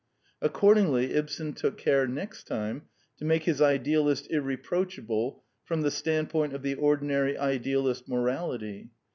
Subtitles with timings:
[0.41, 6.53] Accordingly, Ibsen took care next time to make his idealist irre proachable from the standpoint
[6.53, 8.89] of the ordinary idealist morality.